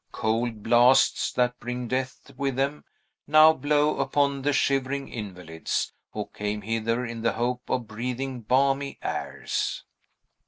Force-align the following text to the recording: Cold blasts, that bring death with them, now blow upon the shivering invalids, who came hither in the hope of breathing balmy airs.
Cold 0.11 0.63
blasts, 0.63 1.31
that 1.31 1.59
bring 1.59 1.87
death 1.87 2.31
with 2.35 2.55
them, 2.55 2.83
now 3.27 3.53
blow 3.53 3.99
upon 3.99 4.41
the 4.41 4.51
shivering 4.51 5.07
invalids, 5.07 5.93
who 6.11 6.25
came 6.33 6.63
hither 6.63 7.05
in 7.05 7.21
the 7.21 7.33
hope 7.33 7.69
of 7.69 7.85
breathing 7.87 8.41
balmy 8.41 8.97
airs. 9.03 9.85